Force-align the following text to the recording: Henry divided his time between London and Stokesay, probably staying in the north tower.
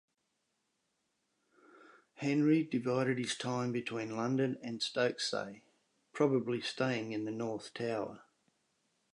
Henry 2.15 2.63
divided 2.63 3.19
his 3.19 3.37
time 3.37 3.71
between 3.71 4.17
London 4.17 4.57
and 4.63 4.81
Stokesay, 4.81 5.61
probably 6.11 6.59
staying 6.59 7.11
in 7.11 7.25
the 7.25 7.31
north 7.31 7.71
tower. 7.75 8.23